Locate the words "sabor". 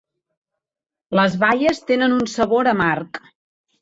2.39-2.71